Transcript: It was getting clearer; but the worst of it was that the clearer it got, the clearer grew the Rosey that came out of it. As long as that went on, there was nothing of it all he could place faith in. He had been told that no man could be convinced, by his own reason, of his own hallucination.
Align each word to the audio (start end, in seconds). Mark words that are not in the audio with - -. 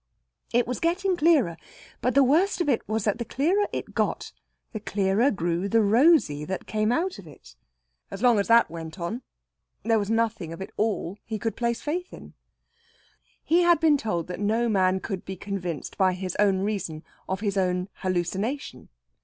It 0.51 0.65
was 0.65 0.79
getting 0.79 1.15
clearer; 1.15 1.57
but 2.01 2.15
the 2.15 2.23
worst 2.23 2.59
of 2.59 2.67
it 2.67 2.81
was 2.89 3.03
that 3.03 3.19
the 3.19 3.23
clearer 3.23 3.67
it 3.71 3.93
got, 3.93 4.33
the 4.71 4.79
clearer 4.79 5.29
grew 5.29 5.69
the 5.69 5.83
Rosey 5.83 6.43
that 6.43 6.65
came 6.65 6.91
out 6.91 7.19
of 7.19 7.27
it. 7.27 7.55
As 8.09 8.23
long 8.23 8.39
as 8.39 8.47
that 8.47 8.67
went 8.71 8.99
on, 8.99 9.21
there 9.83 9.99
was 9.99 10.09
nothing 10.09 10.51
of 10.53 10.59
it 10.59 10.71
all 10.75 11.19
he 11.23 11.37
could 11.37 11.55
place 11.55 11.81
faith 11.81 12.11
in. 12.13 12.33
He 13.43 13.61
had 13.61 13.79
been 13.79 13.95
told 13.95 14.25
that 14.25 14.39
no 14.39 14.67
man 14.67 15.01
could 15.01 15.23
be 15.23 15.35
convinced, 15.35 15.99
by 15.99 16.13
his 16.13 16.35
own 16.39 16.61
reason, 16.61 17.03
of 17.29 17.41
his 17.41 17.55
own 17.55 17.87
hallucination. 17.97 18.89